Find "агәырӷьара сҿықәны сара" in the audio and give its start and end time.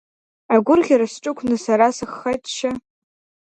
0.53-1.87